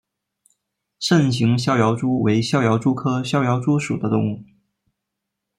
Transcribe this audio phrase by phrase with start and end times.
[0.97, 4.43] 肾形逍遥蛛为逍遥蛛科逍遥蛛属的动物。